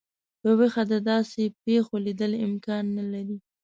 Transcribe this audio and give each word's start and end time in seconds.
په 0.41 0.49
ویښه 0.57 0.83
د 0.91 0.93
داسي 1.09 1.45
پیښو 1.63 1.95
لیدل 2.05 2.31
امکان 2.47 2.83
نه 2.97 3.03
لري. 3.13 3.37